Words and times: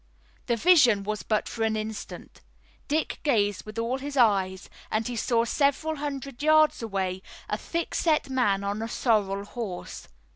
The 0.47 0.55
vision 0.55 1.03
was 1.03 1.21
but 1.21 1.47
for 1.47 1.61
an 1.61 1.75
instant. 1.75 2.41
Dick 2.87 3.19
gazed 3.21 3.67
with 3.67 3.77
all 3.77 3.99
his 3.99 4.17
eyes, 4.17 4.67
and 4.89 5.07
he 5.07 5.15
saw 5.15 5.45
several 5.45 5.97
hundred 5.97 6.41
yards 6.41 6.81
away 6.81 7.21
a 7.47 7.55
thickset 7.55 8.27
man 8.27 8.63
on 8.63 8.81
a 8.81 8.87
sorrel 8.87 9.45
horse. 9.45 10.07